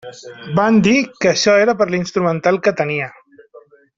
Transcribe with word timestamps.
Van 0.59 0.79
dir 0.87 0.93
que 1.25 1.29
això 1.33 1.53
era 1.67 1.77
per 1.83 1.87
l'instrumental 1.93 2.61
que 2.69 2.77
tenia. 2.83 3.13